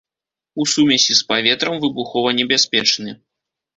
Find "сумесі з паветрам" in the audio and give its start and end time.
0.73-1.75